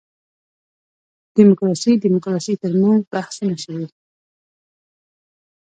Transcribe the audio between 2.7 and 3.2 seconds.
منځ